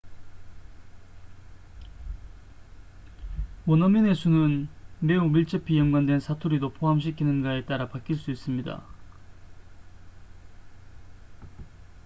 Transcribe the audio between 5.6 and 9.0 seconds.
연관된 사투리도 포함시키는가에 따라 바뀔 수 있습니다